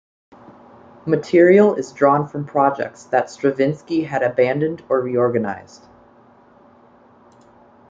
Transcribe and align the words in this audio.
Material 1.05 1.75
is 1.75 1.91
drawn 1.93 2.27
from 2.27 2.43
projects 2.43 3.03
that 3.03 3.29
Stravinsky 3.29 4.01
had 4.05 4.23
abandoned 4.23 4.83
or 4.89 4.99
reorganized. 4.99 5.85